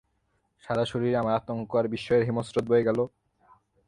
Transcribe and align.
সারা 0.63 0.83
শরীরে 0.85 1.17
আমার 1.17 1.33
আতঙ্ক 1.33 1.69
আর 1.75 1.85
বিস্ময়ের 1.87 2.27
হিমস্রোত 2.27 2.65
বয়ে 2.67 2.87
গেল। 2.87 2.99